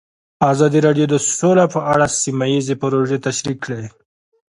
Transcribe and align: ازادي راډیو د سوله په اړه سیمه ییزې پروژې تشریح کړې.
ازادي 0.51 0.79
راډیو 0.87 1.05
د 1.09 1.15
سوله 1.37 1.65
په 1.73 1.79
اړه 1.93 2.05
سیمه 2.21 2.45
ییزې 2.53 2.75
پروژې 2.81 3.17
تشریح 3.27 3.57
کړې. 3.63 3.83